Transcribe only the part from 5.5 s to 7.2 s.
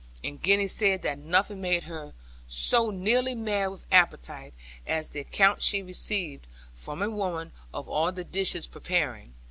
she received from a